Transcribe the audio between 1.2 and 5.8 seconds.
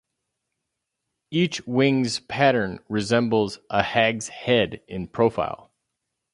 Each wing's pattern resembles a hag's head in profile.